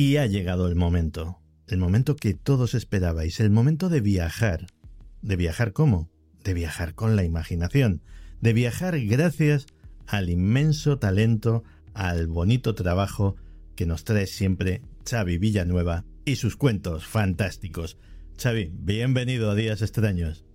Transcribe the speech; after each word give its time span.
Y 0.00 0.16
ha 0.16 0.24
llegado 0.24 0.66
el 0.66 0.76
momento, 0.76 1.40
el 1.66 1.76
momento 1.76 2.16
que 2.16 2.32
todos 2.32 2.72
esperabais, 2.72 3.38
el 3.38 3.50
momento 3.50 3.90
de 3.90 4.00
viajar. 4.00 4.66
¿De 5.20 5.36
viajar 5.36 5.74
cómo? 5.74 6.08
De 6.42 6.54
viajar 6.54 6.94
con 6.94 7.16
la 7.16 7.22
imaginación, 7.22 8.00
de 8.40 8.54
viajar 8.54 8.98
gracias 8.98 9.66
al 10.06 10.30
inmenso 10.30 10.98
talento, 10.98 11.64
al 11.92 12.28
bonito 12.28 12.74
trabajo 12.74 13.36
que 13.76 13.84
nos 13.84 14.04
trae 14.04 14.26
siempre 14.26 14.80
Xavi 15.06 15.36
Villanueva 15.36 16.06
y 16.24 16.36
sus 16.36 16.56
cuentos 16.56 17.04
fantásticos. 17.04 17.98
Xavi, 18.42 18.70
bienvenido 18.72 19.50
a 19.50 19.54
Días 19.54 19.82
Extraños. 19.82 20.46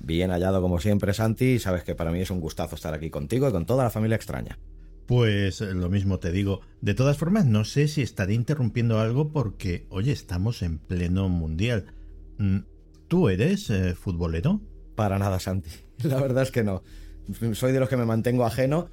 Bien 0.00 0.32
hallado 0.32 0.60
como 0.60 0.80
siempre, 0.80 1.14
Santi, 1.14 1.60
sabes 1.60 1.84
que 1.84 1.94
para 1.94 2.10
mí 2.10 2.20
es 2.20 2.32
un 2.32 2.40
gustazo 2.40 2.74
estar 2.74 2.94
aquí 2.94 3.10
contigo 3.10 3.48
y 3.48 3.52
con 3.52 3.64
toda 3.64 3.84
la 3.84 3.90
familia 3.90 4.16
extraña. 4.16 4.58
Pues 5.12 5.60
eh, 5.60 5.74
lo 5.74 5.90
mismo 5.90 6.20
te 6.20 6.32
digo. 6.32 6.62
De 6.80 6.94
todas 6.94 7.18
formas, 7.18 7.44
no 7.44 7.66
sé 7.66 7.86
si 7.86 8.00
estaré 8.00 8.32
interrumpiendo 8.32 8.98
algo 8.98 9.30
porque, 9.30 9.84
oye, 9.90 10.10
estamos 10.10 10.62
en 10.62 10.78
pleno 10.78 11.28
mundial. 11.28 11.92
Mm, 12.38 12.60
¿Tú 13.08 13.28
eres 13.28 13.68
eh, 13.68 13.94
futbolero? 13.94 14.62
Para 14.94 15.18
nada, 15.18 15.38
Santi. 15.38 15.68
La 16.04 16.18
verdad 16.18 16.44
es 16.44 16.50
que 16.50 16.64
no. 16.64 16.82
Soy 17.52 17.72
de 17.72 17.80
los 17.80 17.90
que 17.90 17.98
me 17.98 18.06
mantengo 18.06 18.46
ajeno 18.46 18.88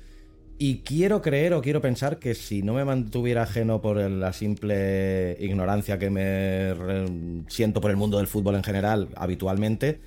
y 0.57 0.79
quiero 0.79 1.21
creer 1.21 1.53
o 1.53 1.61
quiero 1.61 1.79
pensar 1.79 2.19
que 2.19 2.35
si 2.35 2.63
no 2.63 2.73
me 2.73 2.83
mantuviera 2.83 3.43
ajeno 3.43 3.81
por 3.81 3.95
la 3.95 4.33
simple 4.33 5.37
ignorancia 5.39 5.99
que 5.99 6.09
me 6.09 7.45
siento 7.47 7.79
por 7.79 7.91
el 7.91 7.97
mundo 7.97 8.17
del 8.17 8.27
fútbol 8.27 8.55
en 8.55 8.63
general 8.65 9.07
habitualmente, 9.15 10.01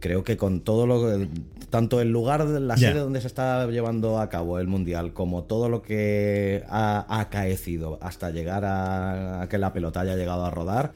creo 0.00 0.24
que 0.24 0.36
con 0.36 0.60
todo 0.60 0.86
lo 0.86 1.26
tanto 1.70 2.00
el 2.00 2.10
lugar 2.10 2.44
la 2.46 2.76
sede 2.76 3.00
donde 3.00 3.20
se 3.20 3.26
está 3.26 3.66
llevando 3.66 4.18
a 4.18 4.28
cabo 4.28 4.58
el 4.58 4.66
mundial 4.66 5.12
como 5.12 5.44
todo 5.44 5.68
lo 5.68 5.82
que 5.82 6.64
ha 6.68 7.20
acaecido 7.20 7.98
hasta 8.00 8.30
llegar 8.30 8.64
a, 8.64 9.42
a, 9.42 9.48
que 9.48 9.58
la 9.58 9.72
pelota 9.72 10.00
haya 10.00 10.16
llegado 10.16 10.44
a 10.44 10.50
rodar 10.50 10.92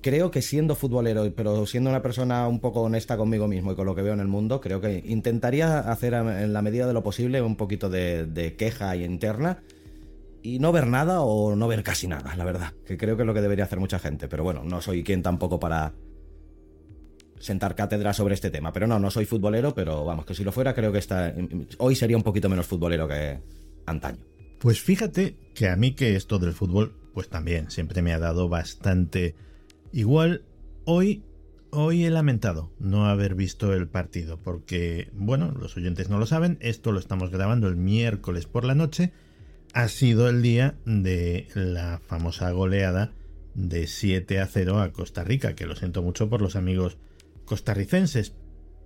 creo 0.00 0.30
que 0.30 0.42
siendo 0.42 0.74
futbolero 0.74 1.32
pero 1.36 1.66
siendo 1.66 1.90
una 1.90 2.02
persona 2.02 2.48
un 2.48 2.60
poco 2.60 2.82
honesta 2.82 3.16
conmigo 3.16 3.46
mismo 3.46 3.72
y 3.72 3.74
con 3.76 3.86
lo 3.86 3.94
que 3.94 4.02
veo 4.02 4.14
en 4.14 4.20
el 4.20 4.28
mundo 4.28 4.60
creo 4.60 4.80
que 4.80 5.02
intentaría 5.06 5.78
hacer 5.78 6.14
en 6.14 6.52
la 6.52 6.62
medida 6.62 6.86
de 6.86 6.92
lo 6.92 7.02
posible 7.02 7.40
un 7.40 7.56
poquito 7.56 7.88
de, 7.88 8.26
de 8.26 8.56
queja 8.56 8.96
interna 8.96 9.62
y 10.42 10.58
no 10.58 10.72
ver 10.72 10.86
nada 10.86 11.20
o 11.20 11.54
no 11.54 11.68
ver 11.68 11.82
casi 11.82 12.08
nada, 12.08 12.34
la 12.36 12.44
verdad, 12.44 12.72
que 12.84 12.98
creo 12.98 13.16
que 13.16 13.22
es 13.22 13.26
lo 13.26 13.34
que 13.34 13.40
debería 13.40 13.64
hacer 13.64 13.78
mucha 13.78 13.98
gente, 13.98 14.28
pero 14.28 14.42
bueno, 14.42 14.64
no 14.64 14.80
soy 14.80 15.04
quien 15.04 15.22
tampoco 15.22 15.60
para, 15.60 15.92
sentar 17.42 17.74
cátedra 17.74 18.12
sobre 18.12 18.34
este 18.34 18.50
tema. 18.50 18.72
Pero 18.72 18.86
no, 18.86 18.98
no 18.98 19.10
soy 19.10 19.26
futbolero, 19.26 19.74
pero 19.74 20.04
vamos, 20.04 20.24
que 20.24 20.34
si 20.34 20.44
lo 20.44 20.52
fuera, 20.52 20.74
creo 20.74 20.92
que 20.92 20.98
está, 20.98 21.34
hoy 21.78 21.96
sería 21.96 22.16
un 22.16 22.22
poquito 22.22 22.48
menos 22.48 22.66
futbolero 22.66 23.08
que 23.08 23.40
antaño. 23.84 24.24
Pues 24.58 24.80
fíjate 24.80 25.36
que 25.54 25.68
a 25.68 25.76
mí 25.76 25.92
que 25.92 26.14
esto 26.14 26.38
del 26.38 26.52
fútbol, 26.52 26.94
pues 27.12 27.28
también 27.28 27.70
siempre 27.70 28.00
me 28.00 28.12
ha 28.12 28.20
dado 28.20 28.48
bastante 28.48 29.34
igual. 29.92 30.44
Hoy, 30.84 31.24
hoy 31.70 32.04
he 32.04 32.10
lamentado 32.10 32.70
no 32.78 33.06
haber 33.06 33.34
visto 33.34 33.74
el 33.74 33.88
partido, 33.88 34.38
porque, 34.38 35.10
bueno, 35.12 35.50
los 35.50 35.76
oyentes 35.76 36.08
no 36.08 36.18
lo 36.18 36.26
saben, 36.26 36.58
esto 36.60 36.92
lo 36.92 37.00
estamos 37.00 37.30
grabando 37.30 37.66
el 37.66 37.76
miércoles 37.76 38.46
por 38.46 38.64
la 38.64 38.76
noche. 38.76 39.12
Ha 39.74 39.88
sido 39.88 40.28
el 40.28 40.42
día 40.42 40.76
de 40.84 41.48
la 41.54 42.00
famosa 42.06 42.52
goleada 42.52 43.12
de 43.54 43.88
7 43.88 44.38
a 44.38 44.46
0 44.46 44.80
a 44.80 44.92
Costa 44.92 45.24
Rica, 45.24 45.56
que 45.56 45.66
lo 45.66 45.74
siento 45.74 46.02
mucho 46.02 46.28
por 46.30 46.40
los 46.40 46.54
amigos 46.54 46.98
costarricenses. 47.44 48.34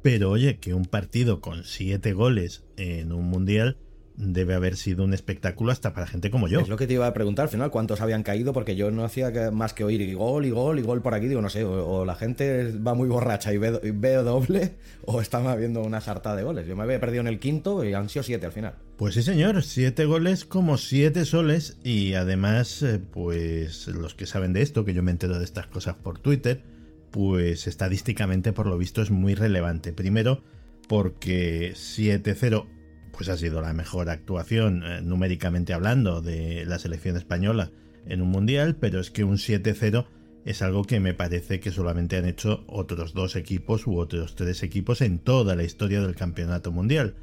Pero 0.03 0.31
oye, 0.31 0.59
que 0.59 0.75
un 0.75 0.84
partido 0.84 1.41
con 1.41 1.65
siete 1.65 2.12
goles 2.12 2.65
en 2.77 3.12
un 3.12 3.28
mundial 3.28 3.78
debe 4.17 4.55
haber 4.55 4.77
sido 4.77 5.05
un 5.05 5.15
espectáculo 5.15 5.72
hasta 5.72 5.93
para 5.93 6.06
gente 6.06 6.31
como 6.31 6.49
yo. 6.49 6.61
Es 6.61 6.69
lo 6.69 6.77
que 6.77 6.87
te 6.87 6.95
iba 6.95 7.06
a 7.06 7.15
preguntar 7.15 7.45
al 7.45 7.49
final, 7.49 7.71
cuántos 7.71 8.00
habían 8.00 8.22
caído, 8.22 8.53
porque 8.53 8.77
yo 8.77 8.91
no 8.91 9.05
hacía 9.05 9.50
más 9.50 9.75
que 9.75 9.84
oír 9.84 10.00
y 10.00 10.15
gol 10.15 10.47
y 10.47 10.50
gol 10.50 10.78
y 10.78 10.83
gol 10.83 11.03
por 11.03 11.15
aquí, 11.15 11.28
digo, 11.28 11.43
no 11.43 11.50
sé, 11.50 11.65
o, 11.65 12.05
la 12.05 12.15
gente 12.15 12.72
va 12.78 12.95
muy 12.95 13.09
borracha 13.09 13.53
y 13.53 13.59
ve, 13.59 14.15
doble, 14.22 14.77
o 15.05 15.21
están 15.21 15.45
viendo 15.59 15.83
una 15.83 16.00
sarta 16.00 16.34
de 16.34 16.43
goles. 16.43 16.66
Yo 16.66 16.77
me 16.77 16.84
había 16.84 17.00
perdido 17.00 17.21
en 17.21 17.28
el 17.28 17.39
quinto 17.39 17.84
y 17.84 17.93
han 17.93 18.09
sido 18.09 18.22
siete 18.22 18.47
al 18.47 18.53
final. 18.53 18.75
Pues 18.97 19.15
sí, 19.15 19.22
señor, 19.22 19.62
siete 19.62 20.06
goles 20.06 20.45
como 20.45 20.78
siete 20.78 21.25
soles 21.25 21.78
y 21.84 22.15
además, 22.15 22.83
eh, 22.83 22.99
pues 22.99 23.89
los 23.89 24.15
que 24.15 24.27
saben 24.27 24.53
de 24.53 24.62
esto, 24.62 24.84
que 24.84 24.95
yo 24.95 25.03
me 25.03 25.11
entero 25.11 25.39
de 25.39 25.45
estas 25.45 25.66
cosas 25.66 25.97
por 25.97 26.19
Twitter, 26.19 26.62
pues 27.16 27.66
estadísticamente 27.66 28.53
por 28.53 28.66
lo 28.66 28.77
visto 28.77 29.00
es 29.00 29.10
muy 29.10 29.34
relevante. 29.34 29.94
Primero, 29.94 30.44
porque 30.87 31.72
7-0 31.72 32.66
pues 33.10 33.31
ha 33.31 33.38
sido 33.38 33.62
la 33.62 33.72
mejor 33.72 34.10
actuación 34.10 34.82
eh, 34.84 35.00
numéricamente 35.00 35.72
hablando 35.72 36.21
de 36.21 36.66
la 36.66 36.78
selección 36.78 37.16
española 37.16 37.71
en 38.04 38.21
un 38.21 38.28
mundial, 38.28 38.77
pero 38.77 39.00
es 39.00 39.10
que 39.10 39.25
un 39.25 39.38
7-0 39.38 40.06
es 40.44 40.60
algo 40.60 40.84
que 40.84 41.00
me 41.00 41.15
parece 41.15 41.59
que 41.59 41.71
solamente 41.71 42.19
han 42.19 42.27
hecho 42.27 42.65
otros 42.66 43.15
dos 43.15 43.34
equipos 43.34 43.87
u 43.87 43.97
otros 43.97 44.34
tres 44.34 44.62
equipos 44.62 45.00
en 45.00 45.19
toda 45.19 45.56
la 45.56 45.62
historia 45.62 46.03
del 46.03 46.16
campeonato 46.16 46.71
mundial. 46.71 47.15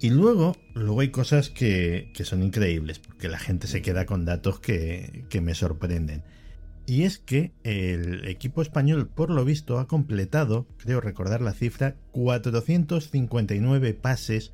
Y 0.00 0.08
luego, 0.08 0.56
luego 0.72 1.02
hay 1.02 1.10
cosas 1.10 1.50
que, 1.50 2.10
que 2.14 2.24
son 2.24 2.42
increíbles, 2.42 3.00
porque 3.00 3.28
la 3.28 3.38
gente 3.38 3.66
se 3.66 3.82
queda 3.82 4.06
con 4.06 4.24
datos 4.24 4.60
que, 4.60 5.26
que 5.28 5.42
me 5.42 5.54
sorprenden. 5.54 6.22
Y 6.86 7.02
es 7.02 7.18
que 7.18 7.52
el 7.64 8.28
equipo 8.28 8.62
español, 8.62 9.08
por 9.08 9.30
lo 9.30 9.44
visto, 9.44 9.80
ha 9.80 9.88
completado, 9.88 10.66
creo 10.78 11.00
recordar 11.00 11.40
la 11.40 11.52
cifra, 11.52 11.96
459 12.12 13.94
pases 13.94 14.52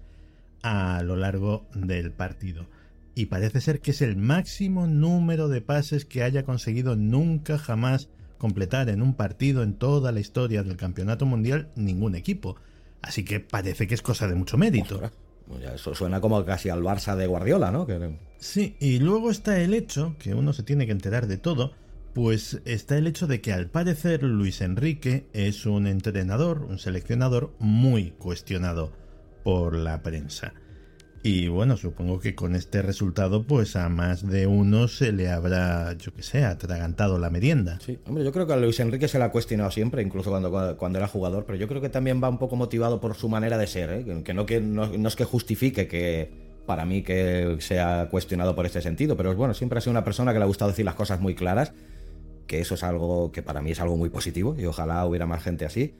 a 0.62 1.02
lo 1.02 1.16
largo 1.16 1.66
del 1.74 2.10
partido. 2.10 2.66
Y 3.14 3.26
parece 3.26 3.60
ser 3.60 3.80
que 3.80 3.90
es 3.90 4.00
el 4.00 4.16
máximo 4.16 4.86
número 4.86 5.48
de 5.48 5.60
pases 5.60 6.06
que 6.06 6.22
haya 6.22 6.44
conseguido 6.44 6.96
nunca 6.96 7.58
jamás 7.58 8.08
completar 8.38 8.88
en 8.88 9.02
un 9.02 9.14
partido 9.14 9.62
en 9.62 9.74
toda 9.74 10.10
la 10.10 10.20
historia 10.20 10.62
del 10.62 10.76
campeonato 10.76 11.26
mundial 11.26 11.68
ningún 11.76 12.14
equipo. 12.14 12.56
Así 13.02 13.24
que 13.24 13.40
parece 13.40 13.86
que 13.86 13.94
es 13.94 14.02
cosa 14.02 14.26
de 14.26 14.34
mucho 14.34 14.56
mérito. 14.56 15.00
Pues 15.46 15.64
eso 15.64 15.94
suena 15.94 16.20
como 16.20 16.42
casi 16.44 16.70
al 16.70 16.82
Barça 16.82 17.14
de 17.14 17.26
Guardiola, 17.26 17.70
¿no? 17.70 17.86
Sí, 18.38 18.76
y 18.80 19.00
luego 19.00 19.30
está 19.30 19.60
el 19.60 19.74
hecho, 19.74 20.16
que 20.18 20.34
uno 20.34 20.52
se 20.54 20.62
tiene 20.62 20.86
que 20.86 20.92
enterar 20.92 21.26
de 21.26 21.36
todo, 21.36 21.74
pues 22.14 22.60
está 22.64 22.98
el 22.98 23.06
hecho 23.06 23.26
de 23.26 23.40
que 23.40 23.52
al 23.52 23.68
parecer 23.68 24.22
Luis 24.22 24.60
Enrique 24.60 25.26
es 25.32 25.66
un 25.66 25.86
entrenador, 25.86 26.66
un 26.68 26.78
seleccionador 26.78 27.54
muy 27.58 28.10
cuestionado 28.10 28.92
por 29.42 29.74
la 29.74 30.02
prensa. 30.02 30.52
Y 31.24 31.46
bueno, 31.46 31.76
supongo 31.76 32.18
que 32.18 32.34
con 32.34 32.56
este 32.56 32.82
resultado, 32.82 33.44
pues 33.44 33.76
a 33.76 33.88
más 33.88 34.26
de 34.26 34.48
uno 34.48 34.88
se 34.88 35.12
le 35.12 35.30
habrá, 35.30 35.92
yo 35.96 36.12
que 36.12 36.22
sé, 36.22 36.44
atragantado 36.44 37.16
la 37.18 37.30
merienda. 37.30 37.78
Sí, 37.80 37.98
hombre, 38.06 38.24
yo 38.24 38.32
creo 38.32 38.46
que 38.46 38.54
a 38.54 38.56
Luis 38.56 38.80
Enrique 38.80 39.06
se 39.06 39.18
le 39.18 39.24
ha 39.24 39.30
cuestionado 39.30 39.70
siempre, 39.70 40.02
incluso 40.02 40.30
cuando, 40.30 40.76
cuando 40.76 40.98
era 40.98 41.06
jugador, 41.06 41.44
pero 41.46 41.56
yo 41.56 41.68
creo 41.68 41.80
que 41.80 41.88
también 41.88 42.20
va 42.22 42.28
un 42.28 42.38
poco 42.38 42.56
motivado 42.56 43.00
por 43.00 43.14
su 43.14 43.28
manera 43.28 43.56
de 43.56 43.68
ser, 43.68 43.90
¿eh? 43.90 44.22
que, 44.24 44.34
no, 44.34 44.46
que 44.46 44.60
no, 44.60 44.88
no 44.88 45.08
es 45.08 45.14
que 45.14 45.24
justifique 45.24 45.86
que 45.86 46.28
para 46.66 46.84
mí 46.84 47.02
que 47.02 47.56
sea 47.60 48.08
cuestionado 48.10 48.56
por 48.56 48.66
este 48.66 48.82
sentido, 48.82 49.16
pero 49.16 49.34
bueno, 49.36 49.54
siempre 49.54 49.78
ha 49.78 49.80
sido 49.80 49.92
una 49.92 50.04
persona 50.04 50.32
que 50.32 50.40
le 50.40 50.44
ha 50.44 50.48
gustado 50.48 50.72
decir 50.72 50.84
las 50.84 50.96
cosas 50.96 51.20
muy 51.20 51.36
claras 51.36 51.72
que 52.52 52.60
eso 52.60 52.74
es 52.74 52.82
algo 52.82 53.32
que 53.32 53.42
para 53.42 53.62
mí 53.62 53.70
es 53.70 53.80
algo 53.80 53.96
muy 53.96 54.10
positivo 54.10 54.54
y 54.58 54.66
ojalá 54.66 55.06
hubiera 55.06 55.24
más 55.24 55.42
gente 55.42 55.64
así. 55.64 55.94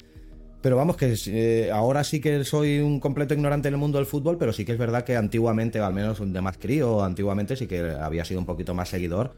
Pero 0.61 0.77
vamos, 0.77 0.99
que 0.99 1.15
eh, 1.29 1.71
ahora 1.73 2.05
sí 2.05 2.21
que 2.21 2.45
soy 2.45 2.81
un 2.81 3.01
completo 3.01 3.33
ignorante 3.33 3.69
en 3.69 3.75
el 3.75 3.81
mundo 3.81 3.97
del 3.97 4.07
fútbol, 4.07 4.37
pero 4.37 4.53
sí 4.53 4.67
que 4.67 4.73
es 4.73 4.79
verdad 4.79 5.03
que 5.03 5.17
antiguamente, 5.17 5.81
al 5.81 5.95
menos 5.95 6.21
de 6.21 6.41
más 6.43 6.59
crío, 6.59 7.03
antiguamente 7.03 7.57
sí 7.57 7.67
que 7.67 7.93
había 7.93 8.27
sido 8.27 8.39
un 8.39 8.45
poquito 8.45 8.75
más 8.75 8.91
seguidor. 8.91 9.33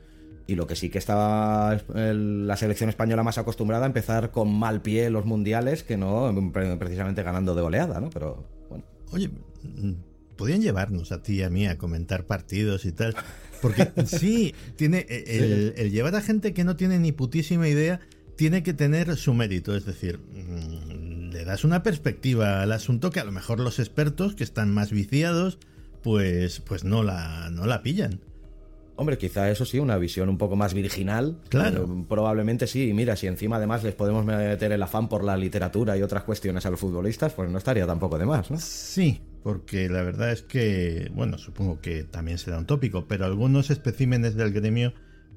Y 0.49 0.57
lo 0.57 0.67
que 0.67 0.75
sí 0.75 0.91
que 0.91 0.99
estaba 0.99 1.79
la 1.95 2.57
selección 2.57 2.91
española 2.91 3.23
más 3.23 3.39
acostumbrada 3.39 3.85
a 3.85 3.87
empezar 3.87 4.33
con 4.33 4.53
mal 4.53 4.83
pie 4.83 5.09
los 5.09 5.25
mundiales 5.25 5.85
que 5.85 5.97
no 5.97 6.35
precisamente 6.53 7.23
ganando 7.23 7.55
de 7.55 7.63
goleada, 7.63 8.01
¿no? 8.01 8.11
Pero 8.11 8.45
bueno. 8.69 8.85
Oye, 9.13 9.31
podían 10.37 10.63
llevarnos 10.63 11.13
a 11.13 11.23
ti 11.23 11.37
y 11.37 11.43
a 11.43 11.51
mí 11.51 11.67
a 11.67 11.79
comentar 11.79 12.27
partidos 12.27 12.85
y 12.85 12.93
tal. 12.93 13.15
Porque 13.63 13.91
sí, 14.07 14.55
tiene 14.77 15.07
el, 15.09 15.75
el, 15.77 15.91
llevar 15.91 16.15
a 16.17 16.21
gente 16.21 16.53
que 16.53 16.65
no 16.65 16.77
tiene 16.77 16.99
ni 16.99 17.13
putísima 17.13 17.69
idea 17.69 18.01
tiene 18.37 18.63
que 18.63 18.75
tener 18.75 19.17
su 19.17 19.35
mérito. 19.35 19.77
Es 19.77 19.85
decir, 19.85 20.19
mm, 20.19 21.31
le 21.31 21.45
das 21.45 21.65
una 21.65 21.83
perspectiva 21.83 22.63
al 22.63 22.73
asunto 22.73 23.11
que 23.11 23.21
a 23.21 23.25
lo 23.25 23.33
mejor 23.33 23.61
los 23.61 23.79
expertos 23.79 24.35
que 24.35 24.45
están 24.45 24.73
más 24.73 24.91
viciados, 24.91 25.59
pues, 26.03 26.61
pues 26.61 26.85
no, 26.85 27.03
la, 27.03 27.51
no 27.51 27.67
la 27.67 27.83
pillan. 27.83 28.21
Hombre, 28.97 29.19
quizá 29.19 29.51
eso 29.51 29.65
sí, 29.65 29.81
una 29.81 29.99
visión 29.99 30.29
un 30.29 30.39
poco 30.39 30.55
más 30.55 30.73
virginal. 30.73 31.39
Claro. 31.49 31.85
Eh, 31.85 32.05
probablemente 32.09 32.67
sí. 32.67 32.91
Y 32.91 32.95
mira, 32.95 33.17
si 33.17 33.27
encima 33.27 33.57
además 33.57 33.83
les 33.83 33.95
podemos 33.95 34.25
meter 34.25 34.71
el 34.71 34.83
afán 34.83 35.09
por 35.09 35.25
la 35.25 35.37
literatura 35.37 35.97
y 35.97 36.03
otras 36.03 36.23
cuestiones 36.23 36.65
a 36.67 36.71
los 36.71 36.79
futbolistas, 36.79 37.33
pues 37.33 37.51
no 37.51 37.59
estaría 37.59 37.87
tampoco 37.87 38.19
de 38.19 38.27
más, 38.27 38.51
¿no? 38.51 38.59
Sí, 38.61 39.21
porque 39.45 39.89
la 39.89 40.03
verdad 40.03 40.33
es 40.33 40.43
que, 40.43 41.11
bueno, 41.15 41.39
supongo 41.39 41.81
que 41.81 42.03
también 42.03 42.39
será 42.39 42.59
un 42.59 42.67
tópico, 42.67 43.07
pero 43.07 43.25
algunos 43.27 43.71
especímenes 43.71 44.35
del 44.35 44.53
gremio 44.53 44.93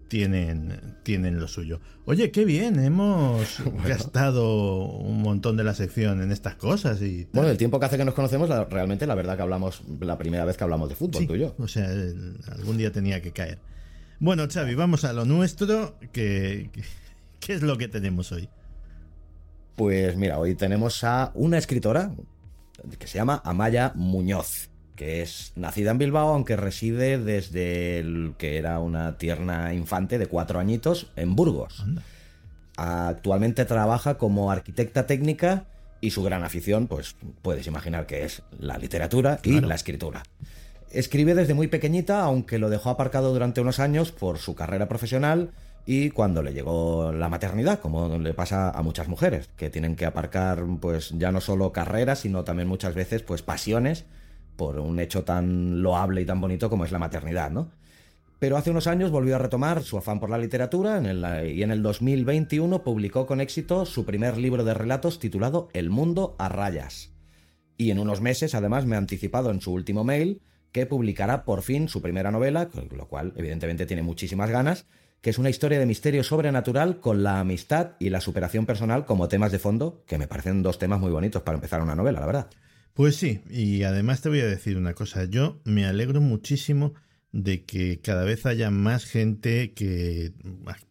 tienen, 0.08 0.80
tienen 1.04 1.38
lo 1.40 1.50
suyo. 1.50 1.82
Oye, 2.06 2.32
qué 2.32 2.46
bien, 2.46 2.80
hemos 2.80 3.62
gastado 3.86 4.86
un 4.86 5.22
montón 5.22 5.58
de 5.58 5.66
la 5.66 5.74
sección 5.74 6.22
en 6.22 6.32
estas 6.32 6.56
cosas 6.56 7.02
y... 7.02 7.26
tal. 7.26 7.32
Bueno, 7.34 7.50
el 7.50 7.58
tiempo 7.58 7.80
que 7.80 7.86
hace 7.88 7.98
que 7.98 8.06
nos 8.06 8.14
conocemos, 8.14 8.48
la- 8.48 8.64
realmente 8.64 9.06
la 9.06 9.16
verdad 9.16 9.36
que 9.36 9.42
hablamos, 9.44 9.82
la 10.00 10.18
primera 10.18 10.46
vez 10.46 10.56
que 10.56 10.64
hablamos 10.64 10.88
de 10.88 10.96
fútbol, 10.96 11.22
Sí, 11.24 11.28
tú 11.28 11.36
y 11.36 11.40
yo. 11.40 11.54
O 11.60 11.68
sea, 11.68 11.92
el- 11.92 12.38
algún 12.50 12.78
día 12.78 12.92
tenía 12.94 13.22
que 13.22 13.32
caer. 13.34 13.60
Bueno, 14.22 14.48
Xavi, 14.50 14.74
vamos 14.76 15.04
a 15.04 15.12
lo 15.12 15.26
nuestro, 15.26 16.00
que, 16.14 16.70
que- 16.72 16.84
¿qué 17.42 17.54
es 17.54 17.62
lo 17.62 17.78
que 17.78 17.90
tenemos 17.90 18.32
hoy? 18.32 18.48
Pues 19.76 20.16
mira, 20.16 20.40
hoy 20.40 20.56
tenemos 20.56 21.04
a 21.04 21.32
una 21.36 21.58
escritora 21.58 22.16
que 23.00 23.08
se 23.08 23.18
llama 23.18 23.42
Amaya 23.46 23.92
Muñoz, 23.96 24.70
que 24.96 25.22
es 25.22 25.54
nacida 25.56 25.92
en 25.92 25.98
Bilbao, 25.98 26.30
aunque 26.34 26.56
reside 26.56 27.18
desde 27.18 28.00
el 28.00 28.34
que 28.38 28.58
era 28.58 28.80
una 28.80 29.18
tierna 29.18 29.74
infante 29.74 30.18
de 30.18 30.28
cuatro 30.28 30.60
añitos 30.60 31.12
en 31.16 31.36
Burgos. 31.36 31.80
Anda. 31.82 32.02
Actualmente 32.78 33.66
trabaja 33.66 34.18
como 34.18 34.52
arquitecta 34.52 35.08
técnica 35.08 35.66
y 36.00 36.12
su 36.12 36.22
gran 36.24 36.44
afición, 36.44 36.88
pues 36.88 37.16
puedes 37.42 37.66
imaginar 37.66 38.06
que 38.06 38.24
es 38.24 38.44
la 38.60 38.78
literatura 38.78 39.40
y 39.44 39.52
Claro. 39.52 39.68
la 39.68 39.76
escritura. 39.76 40.24
Escribe 40.92 41.34
desde 41.36 41.54
muy 41.56 41.68
pequeñita, 41.68 42.22
aunque 42.22 42.60
lo 42.60 42.70
dejó 42.70 42.92
aparcado 42.92 43.34
durante 43.34 43.62
unos 43.62 43.80
años 43.80 44.12
por 44.12 44.38
su 44.38 44.56
carrera 44.56 44.88
profesional 44.88 45.52
y 45.90 46.10
cuando 46.10 46.44
le 46.44 46.54
llegó 46.54 47.14
la 47.14 47.30
maternidad, 47.30 47.80
como 47.80 48.18
le 48.18 48.34
pasa 48.34 48.72
a 48.72 48.84
muchas 48.84 49.08
mujeres, 49.08 49.50
que 49.56 49.70
tienen 49.70 49.96
que 49.96 50.06
aparcar 50.06 50.66
pues 50.82 51.14
ya 51.18 51.32
no 51.32 51.40
solo 51.40 51.72
carreras, 51.72 52.20
sino 52.20 52.44
también 52.44 52.68
muchas 52.68 52.94
veces 52.94 53.24
pues 53.24 53.42
pasiones 53.42 54.06
por 54.58 54.80
un 54.80 55.00
hecho 55.00 55.24
tan 55.24 55.82
loable 55.82 56.20
y 56.20 56.26
tan 56.26 56.42
bonito 56.42 56.70
como 56.70 56.84
es 56.84 56.92
la 56.92 57.00
maternidad, 57.00 57.52
¿no? 57.52 57.72
Pero 58.38 58.58
hace 58.58 58.70
unos 58.70 58.86
años 58.86 59.12
volvió 59.12 59.36
a 59.36 59.40
retomar 59.40 59.82
su 59.82 59.98
afán 59.98 60.20
por 60.20 60.30
la 60.30 60.38
literatura 60.38 61.02
y 61.46 61.64
en 61.64 61.72
el 61.72 61.82
2021 61.82 62.84
publicó 62.84 63.26
con 63.26 63.40
éxito 63.40 63.86
su 63.86 64.04
primer 64.04 64.38
libro 64.38 64.66
de 64.66 64.74
relatos 64.74 65.20
titulado 65.20 65.70
El 65.72 65.90
mundo 65.90 66.36
a 66.38 66.50
rayas. 66.50 67.14
Y 67.78 67.92
en 67.92 68.00
unos 68.00 68.20
meses, 68.20 68.56
además, 68.56 68.86
me 68.86 68.96
ha 68.96 69.00
anticipado 69.00 69.52
en 69.52 69.62
su 69.62 69.72
último 69.72 70.04
mail 70.04 70.42
que 70.74 70.86
publicará 70.86 71.46
por 71.46 71.62
fin 71.62 71.88
su 71.88 72.02
primera 72.02 72.30
novela, 72.30 72.68
con 72.68 72.90
lo 72.92 73.08
cual 73.08 73.32
evidentemente 73.38 73.86
tiene 73.86 74.04
muchísimas 74.04 74.50
ganas, 74.50 74.86
que 75.22 75.30
es 75.30 75.38
una 75.38 75.50
historia 75.50 75.80
de 75.80 75.86
misterio 75.86 76.24
sobrenatural 76.24 77.00
con 77.00 77.24
la 77.24 77.40
amistad 77.40 77.92
y 78.00 78.10
la 78.10 78.22
superación 78.22 78.66
personal 78.66 79.06
como 79.06 79.28
temas 79.28 79.52
de 79.52 79.60
fondo, 79.60 80.04
que 80.08 80.18
me 80.18 80.28
parecen 80.28 80.64
dos 80.64 80.80
temas 80.80 81.00
muy 81.00 81.12
bonitos 81.12 81.42
para 81.42 81.56
empezar 81.56 81.82
una 81.82 81.96
novela, 81.96 82.20
la 82.20 82.26
verdad. 82.26 82.50
Pues 82.94 83.16
sí, 83.16 83.42
y 83.50 83.84
además 83.84 84.22
te 84.22 84.30
voy 84.30 84.40
a 84.40 84.48
decir 84.48 84.78
una 84.78 84.94
cosa, 84.94 85.26
yo 85.26 85.62
me 85.64 85.86
alegro 85.86 86.22
muchísimo 86.22 86.94
de 87.32 87.64
que 87.64 88.00
cada 88.02 88.24
vez 88.24 88.46
haya 88.46 88.72
más 88.72 89.06
gente 89.06 89.74
que 89.74 90.34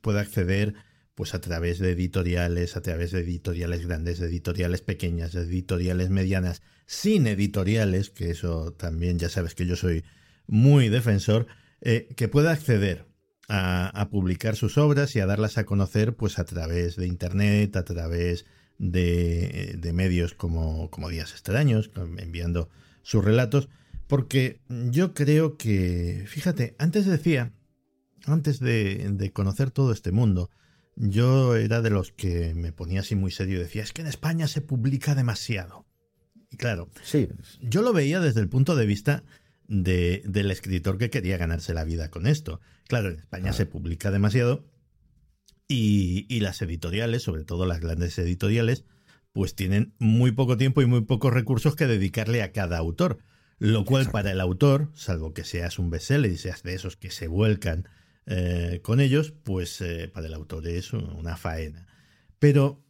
pueda 0.00 0.20
acceder 0.20 0.74
pues 1.16 1.34
a 1.34 1.40
través 1.40 1.78
de 1.78 1.92
editoriales, 1.92 2.76
a 2.76 2.82
través 2.82 3.10
de 3.10 3.20
editoriales 3.20 3.86
grandes, 3.86 4.18
de 4.18 4.26
editoriales 4.26 4.82
pequeñas, 4.82 5.32
de 5.32 5.42
editoriales 5.42 6.10
medianas, 6.10 6.62
sin 6.84 7.26
editoriales, 7.26 8.10
que 8.10 8.30
eso 8.30 8.72
también 8.74 9.18
ya 9.18 9.30
sabes 9.30 9.54
que 9.54 9.66
yo 9.66 9.76
soy 9.76 10.04
muy 10.46 10.90
defensor, 10.90 11.46
eh, 11.80 12.08
que 12.16 12.28
pueda 12.28 12.52
acceder 12.52 13.06
a, 13.48 13.88
a 13.88 14.10
publicar 14.10 14.56
sus 14.56 14.78
obras 14.78 15.14
y 15.16 15.20
a 15.20 15.26
darlas 15.26 15.58
a 15.58 15.64
conocer 15.64 16.14
pues 16.16 16.38
a 16.38 16.44
través 16.44 16.96
de 16.96 17.06
internet, 17.06 17.76
a 17.76 17.84
través 17.84 18.46
de, 18.78 19.76
de 19.78 19.92
medios 19.92 20.34
como, 20.34 20.90
como 20.90 21.08
Días 21.08 21.32
Extraños, 21.32 21.90
enviando 22.18 22.68
sus 23.02 23.24
relatos, 23.24 23.68
porque 24.06 24.60
yo 24.68 25.14
creo 25.14 25.56
que, 25.56 26.24
fíjate, 26.26 26.74
antes 26.78 27.06
decía, 27.06 27.52
antes 28.24 28.60
de, 28.60 29.08
de 29.12 29.32
conocer 29.32 29.70
todo 29.70 29.92
este 29.92 30.12
mundo, 30.12 30.50
yo 30.96 31.56
era 31.56 31.82
de 31.82 31.90
los 31.90 32.12
que 32.12 32.54
me 32.54 32.72
ponía 32.72 33.00
así 33.00 33.14
muy 33.14 33.30
serio 33.30 33.56
y 33.56 33.62
decía, 33.62 33.82
es 33.82 33.92
que 33.92 34.02
en 34.02 34.08
España 34.08 34.48
se 34.48 34.60
publica 34.60 35.14
demasiado. 35.14 35.86
Y 36.50 36.56
claro, 36.56 36.88
Sí, 37.02 37.28
yo 37.60 37.82
lo 37.82 37.92
veía 37.92 38.20
desde 38.20 38.40
el 38.40 38.48
punto 38.48 38.76
de 38.76 38.86
vista 38.86 39.24
de, 39.68 40.22
del 40.26 40.50
escritor 40.50 40.98
que 40.98 41.10
quería 41.10 41.36
ganarse 41.36 41.74
la 41.74 41.84
vida 41.84 42.10
con 42.10 42.26
esto. 42.26 42.60
Claro, 42.88 43.10
en 43.10 43.18
España 43.18 43.52
se 43.52 43.66
publica 43.66 44.10
demasiado 44.10 44.64
y, 45.68 46.26
y 46.28 46.40
las 46.40 46.62
editoriales, 46.62 47.22
sobre 47.22 47.44
todo 47.44 47.66
las 47.66 47.80
grandes 47.80 48.18
editoriales, 48.18 48.84
pues 49.32 49.54
tienen 49.54 49.94
muy 49.98 50.32
poco 50.32 50.56
tiempo 50.56 50.82
y 50.82 50.86
muy 50.86 51.02
pocos 51.02 51.32
recursos 51.32 51.76
que 51.76 51.86
dedicarle 51.86 52.42
a 52.42 52.52
cada 52.52 52.78
autor. 52.78 53.18
Lo 53.58 53.84
cual 53.84 54.10
para 54.10 54.32
el 54.32 54.40
autor, 54.40 54.90
salvo 54.94 55.32
que 55.32 55.44
seas 55.44 55.78
un 55.78 55.90
bestseller 55.90 56.30
y 56.30 56.36
seas 56.36 56.62
de 56.62 56.74
esos 56.74 56.96
que 56.96 57.10
se 57.10 57.26
vuelcan 57.26 57.88
eh, 58.26 58.80
con 58.82 59.00
ellos, 59.00 59.32
pues 59.44 59.80
eh, 59.80 60.10
para 60.12 60.26
el 60.26 60.34
autor 60.34 60.66
es 60.66 60.92
una 60.92 61.36
faena. 61.36 61.86
Pero 62.38 62.85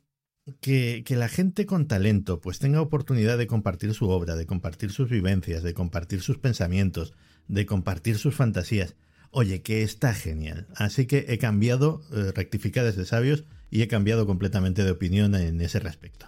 que, 0.60 1.02
que, 1.04 1.16
la 1.16 1.28
gente 1.28 1.66
con 1.66 1.88
talento 1.88 2.40
pues 2.40 2.58
tenga 2.58 2.80
oportunidad 2.80 3.38
de 3.38 3.46
compartir 3.46 3.94
su 3.94 4.08
obra, 4.08 4.36
de 4.36 4.46
compartir 4.46 4.92
sus 4.92 5.10
vivencias, 5.10 5.62
de 5.62 5.74
compartir 5.74 6.20
sus 6.20 6.38
pensamientos, 6.38 7.14
de 7.48 7.66
compartir 7.66 8.18
sus 8.18 8.34
fantasías. 8.34 8.94
Oye, 9.30 9.62
que 9.62 9.82
está 9.82 10.14
genial. 10.14 10.66
Así 10.76 11.06
que 11.06 11.26
he 11.28 11.38
cambiado, 11.38 12.02
eh, 12.12 12.32
rectifica 12.34 12.84
desde 12.84 13.04
sabios, 13.04 13.44
y 13.70 13.82
he 13.82 13.88
cambiado 13.88 14.26
completamente 14.26 14.84
de 14.84 14.90
opinión 14.92 15.34
en 15.34 15.60
ese 15.60 15.80
respecto. 15.80 16.26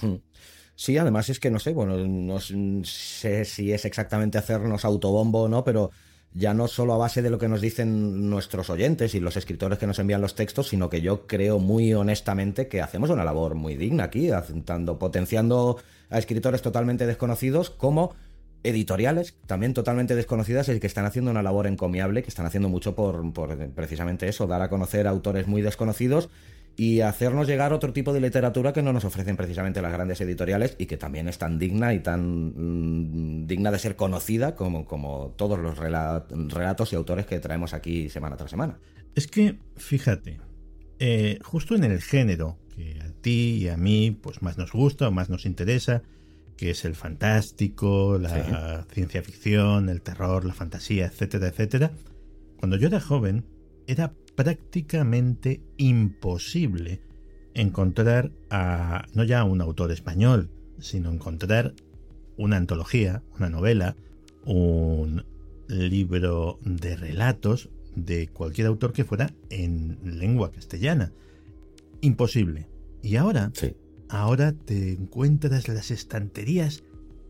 Hmm. 0.00 0.16
Sí, 0.74 0.96
además 0.96 1.28
es 1.28 1.38
que 1.38 1.50
no 1.50 1.58
sé, 1.58 1.72
bueno, 1.72 1.98
no 1.98 2.40
sé 2.40 3.44
si 3.44 3.72
es 3.72 3.84
exactamente 3.84 4.38
hacernos 4.38 4.84
autobombo 4.84 5.42
o 5.42 5.48
no, 5.48 5.64
pero 5.64 5.90
ya 6.34 6.54
no 6.54 6.68
solo 6.68 6.94
a 6.94 6.98
base 6.98 7.22
de 7.22 7.30
lo 7.30 7.38
que 7.38 7.48
nos 7.48 7.60
dicen 7.60 8.30
nuestros 8.30 8.70
oyentes 8.70 9.14
y 9.14 9.20
los 9.20 9.36
escritores 9.36 9.78
que 9.78 9.86
nos 9.86 9.98
envían 9.98 10.20
los 10.20 10.34
textos, 10.34 10.68
sino 10.68 10.88
que 10.88 11.00
yo 11.00 11.26
creo 11.26 11.58
muy 11.58 11.92
honestamente 11.94 12.68
que 12.68 12.80
hacemos 12.80 13.10
una 13.10 13.24
labor 13.24 13.54
muy 13.54 13.76
digna 13.76 14.04
aquí, 14.04 14.30
tanto 14.64 14.98
potenciando 14.98 15.78
a 16.08 16.18
escritores 16.18 16.62
totalmente 16.62 17.06
desconocidos 17.06 17.70
como 17.70 18.14
editoriales 18.64 19.34
también 19.46 19.74
totalmente 19.74 20.14
desconocidas 20.14 20.68
y 20.68 20.78
que 20.78 20.86
están 20.86 21.04
haciendo 21.04 21.30
una 21.30 21.42
labor 21.42 21.66
encomiable, 21.66 22.22
que 22.22 22.28
están 22.28 22.46
haciendo 22.46 22.68
mucho 22.68 22.94
por, 22.94 23.32
por 23.32 23.56
precisamente 23.70 24.28
eso, 24.28 24.46
dar 24.46 24.62
a 24.62 24.68
conocer 24.68 25.06
autores 25.06 25.46
muy 25.46 25.62
desconocidos 25.62 26.30
y 26.76 27.00
hacernos 27.00 27.46
llegar 27.46 27.72
otro 27.72 27.92
tipo 27.92 28.12
de 28.12 28.20
literatura 28.20 28.72
que 28.72 28.82
no 28.82 28.92
nos 28.92 29.04
ofrecen 29.04 29.36
precisamente 29.36 29.82
las 29.82 29.92
grandes 29.92 30.20
editoriales 30.20 30.74
y 30.78 30.86
que 30.86 30.96
también 30.96 31.28
es 31.28 31.38
tan 31.38 31.58
digna 31.58 31.92
y 31.92 32.00
tan 32.00 32.52
mmm, 32.56 33.46
digna 33.46 33.70
de 33.70 33.78
ser 33.78 33.96
conocida 33.96 34.54
como, 34.54 34.86
como 34.86 35.34
todos 35.36 35.58
los 35.58 35.78
relat 35.78 36.30
relatos 36.32 36.92
y 36.92 36.96
autores 36.96 37.26
que 37.26 37.40
traemos 37.40 37.74
aquí 37.74 38.08
semana 38.08 38.36
tras 38.36 38.50
semana. 38.50 38.78
Es 39.14 39.26
que, 39.26 39.58
fíjate, 39.76 40.40
eh, 40.98 41.38
justo 41.42 41.74
en 41.74 41.84
el 41.84 42.00
género 42.00 42.58
que 42.74 43.00
a 43.02 43.12
ti 43.20 43.58
y 43.60 43.68
a 43.68 43.76
mí 43.76 44.10
pues 44.10 44.40
más 44.40 44.56
nos 44.56 44.72
gusta 44.72 45.08
o 45.08 45.10
más 45.10 45.28
nos 45.28 45.44
interesa, 45.44 46.02
que 46.56 46.70
es 46.70 46.84
el 46.86 46.94
fantástico, 46.94 48.18
la 48.18 48.84
sí. 48.84 48.94
ciencia 48.94 49.22
ficción, 49.22 49.90
el 49.90 50.00
terror, 50.00 50.44
la 50.46 50.54
fantasía, 50.54 51.06
etcétera, 51.06 51.48
etcétera, 51.48 51.92
cuando 52.58 52.76
yo 52.76 52.88
era 52.88 53.00
joven 53.00 53.44
era 53.86 54.14
prácticamente 54.34 55.60
imposible 55.76 57.00
encontrar 57.54 58.32
a 58.50 59.06
no 59.14 59.24
ya 59.24 59.40
a 59.40 59.44
un 59.44 59.60
autor 59.60 59.92
español, 59.92 60.50
sino 60.78 61.10
encontrar 61.10 61.74
una 62.36 62.56
antología, 62.56 63.22
una 63.36 63.50
novela, 63.50 63.96
un 64.44 65.24
libro 65.68 66.58
de 66.64 66.96
relatos 66.96 67.70
de 67.94 68.28
cualquier 68.28 68.66
autor 68.66 68.92
que 68.92 69.04
fuera 69.04 69.30
en 69.50 69.98
lengua 70.18 70.50
castellana. 70.50 71.12
Imposible. 72.00 72.68
Y 73.02 73.16
ahora, 73.16 73.52
sí. 73.54 73.76
ahora 74.08 74.52
te 74.52 74.92
encuentras 74.92 75.68
las 75.68 75.90
estanterías 75.90 76.84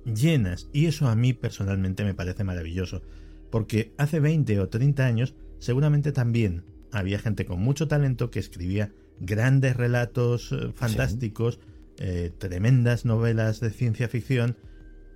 llenas. 0.05 0.69
Y 0.73 0.87
eso 0.87 1.09
a 1.09 1.17
mí 1.17 1.33
personalmente 1.33 2.05
me 2.05 2.15
parece 2.15 2.45
maravilloso. 2.45 3.03
Porque 3.51 3.93
hace 3.99 4.21
20 4.21 4.61
o 4.61 4.69
30 4.69 5.05
años 5.05 5.35
seguramente 5.63 6.11
también 6.11 6.65
había 6.91 7.21
gente 7.21 7.47
con 7.47 7.61
mucho 7.61 7.87
talento 7.87 8.31
que 8.31 8.41
escribía 8.41 8.93
grandes 9.21 9.77
relatos 9.77 10.51
eh, 10.51 10.73
fantásticos, 10.75 11.61
sí. 11.97 12.05
eh, 12.05 12.33
tremendas 12.37 13.05
novelas 13.05 13.61
de 13.61 13.71
ciencia 13.71 14.09
ficción 14.09 14.59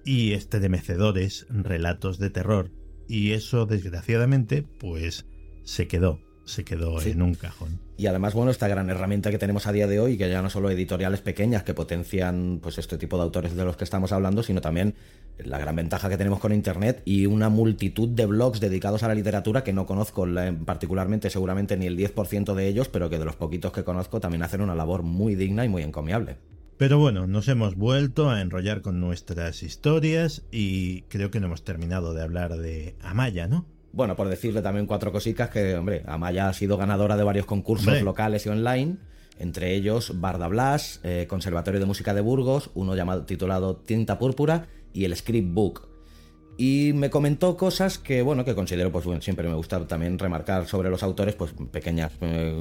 y 0.05 0.35
estremecedores 0.35 1.47
relatos 1.50 2.19
de 2.19 2.31
terror. 2.31 2.71
Y 3.09 3.33
eso, 3.33 3.67
desgraciadamente, 3.67 4.62
pues 4.62 5.26
se 5.65 5.88
quedó. 5.88 6.21
Se 6.47 6.65
quedó 6.65 7.03
en 7.03 7.21
un 7.21 7.35
cajón. 7.35 7.81
Y 7.99 8.07
además, 8.07 8.35
bueno, 8.35 8.50
esta 8.50 8.69
gran 8.69 8.88
herramienta 8.88 9.31
que 9.31 9.38
tenemos 9.38 9.67
a 9.67 9.73
día 9.73 9.87
de 9.87 10.00
hoy, 10.00 10.17
que 10.17 10.31
ya 10.31 10.41
no 10.41 10.49
solo 10.49 10.71
editoriales 10.71 11.21
pequeñas 11.21 11.65
que 11.65 11.75
potencian 11.75 12.61
pues 12.62 12.79
este 12.79 12.97
tipo 12.99 13.17
de 13.17 13.25
autores 13.25 13.55
de 13.55 13.65
los 13.65 13.76
que 13.76 13.85
estamos 13.85 14.12
hablando, 14.12 14.43
sino 14.43 14.61
también 14.61 14.95
la 15.38 15.59
gran 15.59 15.76
ventaja 15.76 16.09
que 16.09 16.17
tenemos 16.17 16.38
con 16.38 16.53
Internet 16.53 17.03
y 17.05 17.26
una 17.26 17.49
multitud 17.49 18.09
de 18.09 18.26
blogs 18.26 18.61
dedicados 18.61 19.03
a 19.03 19.09
la 19.09 19.15
literatura 19.15 19.65
que 19.65 19.73
no 19.73 19.87
conozco 19.87 20.26
particularmente, 20.65 21.31
seguramente 21.31 21.76
ni 21.76 21.87
el 21.87 21.99
10% 21.99 22.55
de 22.55 22.69
ellos, 22.69 22.88
pero 22.88 23.11
que 23.11 23.19
de 23.19 23.25
los 23.25 23.37
poquitos 23.37 23.73
que 23.73 23.85
conozco 23.85 24.21
también 24.21 24.43
hacen 24.43 24.61
una 24.61 24.75
labor 24.75 25.03
muy 25.03 25.35
digna 25.35 25.65
y 25.65 25.69
muy 25.69 25.83
encomiable. 25.83 26.38
Pero 26.79 26.99
bueno, 26.99 27.26
nos 27.26 27.49
hemos 27.49 27.75
vuelto 27.75 28.31
a 28.31 28.43
enrollar 28.43 28.83
con 28.83 29.00
nuestras 29.00 29.62
historias 29.62 30.45
y 30.53 31.03
creo 31.03 31.31
que 31.31 31.41
no 31.41 31.47
hemos 31.47 31.65
terminado 31.65 32.12
de 32.12 32.23
hablar 32.23 32.57
de 32.59 32.97
Amaya, 33.00 33.47
¿no? 33.47 33.67
Bueno, 33.97 34.15
por 34.15 34.29
decirle 34.29 34.61
también 34.61 34.85
cuatro 34.85 35.11
cositas 35.11 35.49
que, 35.49 35.75
hombre, 35.75 36.03
Amaya 36.05 36.50
ha 36.50 36.53
sido 36.53 36.76
ganadora 36.76 37.17
de 37.17 37.25
varios 37.25 37.47
concursos 37.47 38.03
locales 38.03 38.45
y 38.45 38.50
online, 38.50 38.99
entre 39.38 39.75
ellos 39.75 40.21
Barda 40.21 40.49
Blas, 40.49 41.00
eh, 41.03 41.25
Conservatorio 41.26 41.81
de 41.81 41.87
Música 41.87 42.12
de 42.12 42.21
Burgos, 42.21 42.69
uno 42.75 42.95
llamado 42.95 43.25
titulado 43.25 43.76
Tinta 43.76 44.19
Púrpura 44.19 44.67
y 44.93 45.07
el 45.07 45.17
Script 45.17 45.49
Book. 45.50 45.88
Y 46.59 46.93
me 46.95 47.09
comentó 47.09 47.57
cosas 47.57 47.97
que, 47.97 48.21
bueno, 48.21 48.45
que 48.45 48.55
considero, 48.55 48.93
pues 48.93 49.07
bueno, 49.07 49.23
siempre 49.23 49.49
me 49.49 49.55
gusta 49.55 49.87
también 49.87 50.19
remarcar 50.19 50.67
sobre 50.67 50.91
los 50.91 51.03
autores, 51.03 51.35
pues 51.35 51.55
pequeñas 51.73 52.12
eh, 52.21 52.55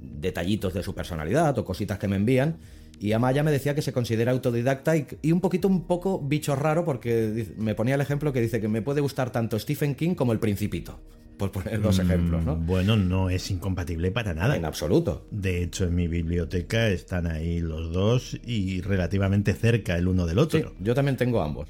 detallitos 0.00 0.72
de 0.72 0.82
su 0.82 0.94
personalidad 0.94 1.58
o 1.58 1.66
cositas 1.66 1.98
que 1.98 2.08
me 2.08 2.16
envían. 2.16 2.56
Y 3.00 3.12
Amaya 3.12 3.42
me 3.42 3.50
decía 3.50 3.74
que 3.74 3.82
se 3.82 3.92
considera 3.92 4.32
autodidacta 4.32 4.96
y, 4.96 5.32
un 5.32 5.40
poquito, 5.40 5.68
un 5.68 5.86
poco 5.86 6.20
bicho 6.20 6.56
raro, 6.56 6.84
porque 6.84 7.46
me 7.56 7.74
ponía 7.74 7.94
el 7.94 8.00
ejemplo 8.00 8.32
que 8.32 8.40
dice 8.40 8.60
que 8.60 8.68
me 8.68 8.82
puede 8.82 9.00
gustar 9.00 9.30
tanto 9.30 9.58
Stephen 9.58 9.94
King 9.94 10.14
como 10.14 10.32
El 10.32 10.40
Principito. 10.40 11.00
Por 11.36 11.52
poner 11.52 11.80
dos 11.80 11.98
mm, 11.98 12.02
ejemplos, 12.02 12.44
¿no? 12.44 12.56
Bueno, 12.56 12.96
no 12.96 13.30
es 13.30 13.48
incompatible 13.52 14.10
para 14.10 14.34
nada. 14.34 14.56
En 14.56 14.64
absoluto. 14.64 15.28
De 15.30 15.62
hecho, 15.62 15.84
en 15.84 15.94
mi 15.94 16.08
biblioteca 16.08 16.88
están 16.88 17.28
ahí 17.28 17.60
los 17.60 17.92
dos 17.92 18.36
y 18.44 18.80
relativamente 18.80 19.54
cerca 19.54 19.96
el 19.96 20.08
uno 20.08 20.26
del 20.26 20.40
otro. 20.40 20.74
yo 20.80 20.94
también 20.94 21.16
tengo 21.16 21.40
ambos. 21.40 21.68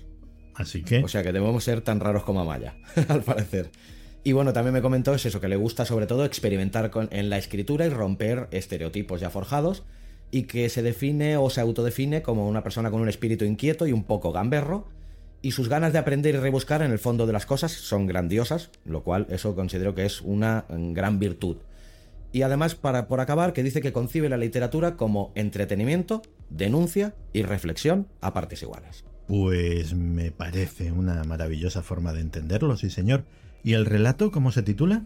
Así 0.54 0.82
que. 0.82 1.04
O 1.04 1.08
sea 1.08 1.22
que 1.22 1.32
debemos 1.32 1.62
ser 1.62 1.82
tan 1.82 2.00
raros 2.00 2.24
como 2.24 2.40
Amaya, 2.40 2.76
al 3.08 3.22
parecer. 3.22 3.70
Y 4.24 4.32
bueno, 4.32 4.54
también 4.54 4.72
me 4.72 4.82
comentó 4.82 5.14
es 5.14 5.26
eso, 5.26 5.40
que 5.40 5.48
le 5.48 5.56
gusta 5.56 5.84
sobre 5.84 6.06
todo 6.06 6.24
experimentar 6.24 6.90
con, 6.90 7.08
en 7.12 7.28
la 7.28 7.36
escritura 7.36 7.84
y 7.86 7.90
romper 7.90 8.48
estereotipos 8.50 9.20
ya 9.20 9.28
forjados 9.28 9.84
y 10.30 10.42
que 10.42 10.68
se 10.68 10.82
define 10.82 11.36
o 11.36 11.50
se 11.50 11.60
autodefine 11.60 12.22
como 12.22 12.48
una 12.48 12.62
persona 12.62 12.90
con 12.90 13.00
un 13.00 13.08
espíritu 13.08 13.44
inquieto 13.44 13.86
y 13.86 13.92
un 13.92 14.04
poco 14.04 14.32
gamberro, 14.32 14.86
y 15.40 15.52
sus 15.52 15.68
ganas 15.68 15.92
de 15.92 15.98
aprender 15.98 16.34
y 16.34 16.38
rebuscar 16.38 16.82
en 16.82 16.90
el 16.90 16.98
fondo 16.98 17.26
de 17.26 17.32
las 17.32 17.46
cosas 17.46 17.72
son 17.72 18.06
grandiosas, 18.06 18.70
lo 18.84 19.02
cual 19.04 19.26
eso 19.30 19.54
considero 19.54 19.94
que 19.94 20.04
es 20.04 20.20
una 20.20 20.64
gran 20.68 21.18
virtud. 21.18 21.58
Y 22.32 22.42
además, 22.42 22.74
para, 22.74 23.08
por 23.08 23.20
acabar, 23.20 23.52
que 23.52 23.62
dice 23.62 23.80
que 23.80 23.92
concibe 23.92 24.28
la 24.28 24.36
literatura 24.36 24.96
como 24.96 25.32
entretenimiento, 25.34 26.22
denuncia 26.50 27.14
y 27.32 27.42
reflexión 27.42 28.08
a 28.20 28.34
partes 28.34 28.62
iguales. 28.62 29.04
Pues 29.28 29.94
me 29.94 30.30
parece 30.30 30.92
una 30.92 31.22
maravillosa 31.24 31.82
forma 31.82 32.12
de 32.12 32.20
entenderlo, 32.20 32.76
sí 32.76 32.90
señor. 32.90 33.24
¿Y 33.62 33.74
el 33.74 33.86
relato 33.86 34.30
cómo 34.30 34.52
se 34.52 34.62
titula? 34.62 35.04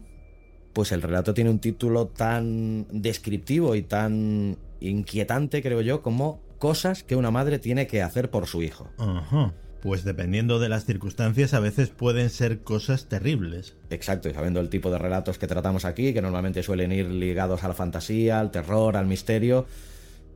Pues 0.72 0.92
el 0.92 1.02
relato 1.02 1.34
tiene 1.34 1.50
un 1.50 1.58
título 1.58 2.06
tan 2.06 2.86
descriptivo 2.90 3.74
y 3.74 3.82
tan 3.82 4.56
inquietante, 4.80 5.62
creo 5.62 5.80
yo, 5.80 6.02
como 6.02 6.40
cosas 6.58 7.02
que 7.02 7.16
una 7.16 7.30
madre 7.30 7.58
tiene 7.58 7.86
que 7.86 8.02
hacer 8.02 8.30
por 8.30 8.46
su 8.46 8.62
hijo. 8.62 8.88
Ajá. 8.98 9.52
Pues 9.82 10.04
dependiendo 10.04 10.60
de 10.60 10.68
las 10.68 10.84
circunstancias, 10.84 11.54
a 11.54 11.60
veces 11.60 11.90
pueden 11.90 12.30
ser 12.30 12.60
cosas 12.60 13.06
terribles. 13.06 13.74
Exacto, 13.90 14.28
y 14.28 14.32
sabiendo 14.32 14.60
el 14.60 14.68
tipo 14.68 14.90
de 14.92 14.98
relatos 14.98 15.38
que 15.38 15.48
tratamos 15.48 15.84
aquí, 15.84 16.14
que 16.14 16.22
normalmente 16.22 16.62
suelen 16.62 16.92
ir 16.92 17.08
ligados 17.08 17.64
a 17.64 17.68
la 17.68 17.74
fantasía, 17.74 18.38
al 18.38 18.52
terror, 18.52 18.96
al 18.96 19.06
misterio, 19.06 19.66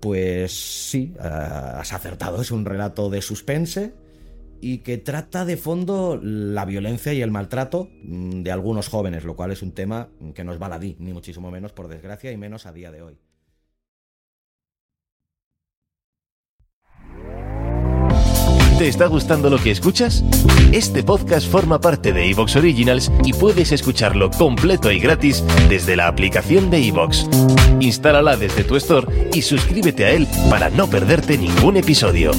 pues 0.01 0.53
sí, 0.91 1.15
eh, 1.17 1.23
has 1.23 1.93
acertado, 1.93 2.43
es 2.43 2.51
un 2.51 2.65
relato 2.65 3.09
de 3.09 3.23
suspense 3.23 3.95
y 4.61 4.79
que 4.79 4.99
trata 4.99 5.45
de 5.45 5.57
fondo 5.57 6.19
la 6.23 6.65
violencia 6.65 7.13
y 7.13 7.23
el 7.23 7.31
maltrato 7.31 7.89
mm, 8.03 8.43
de 8.43 8.53
algunos 8.53 8.89
jóvenes, 8.89 9.25
lo 9.25 9.37
cual 9.37 9.53
es 9.53 9.63
un 9.63 9.73
tema 9.73 10.09
que 10.35 10.45
no 10.45 10.53
es 10.53 10.59
baladí, 10.59 10.97
ni 10.99 11.13
muchísimo 11.13 11.51
menos, 11.51 11.73
por 11.73 11.89
desgracia, 11.89 12.33
y 12.33 12.37
menos 12.37 12.67
a 12.67 12.73
día 12.73 12.91
de 12.91 13.03
hoy. 13.03 13.19
¿Te 18.79 18.89
está 18.89 19.07
gustando 19.07 19.49
lo 19.49 19.57
que 19.57 19.71
escuchas? 19.71 20.23
Este 20.71 21.03
podcast 21.03 21.51
forma 21.51 21.81
parte 21.81 22.13
de 22.13 22.29
Evox 22.31 22.57
Originals 22.57 23.11
y 23.25 23.33
puedes 23.33 23.73
escucharlo 23.73 24.31
completo 24.31 24.93
y 24.93 25.01
gratis 25.01 25.43
desde 25.71 25.97
la 25.97 26.09
aplicación 26.09 26.69
de 26.69 26.87
Evox. 26.87 27.27
Instálala 27.81 28.37
desde 28.37 28.65
tu 28.65 28.77
store 28.77 29.31
y 29.33 29.41
suscríbete 29.41 30.05
a 30.05 30.11
él 30.11 30.29
para 30.51 30.69
no 30.69 30.91
perderte 30.91 31.39
ningún 31.39 31.79
episodio. 31.79 32.33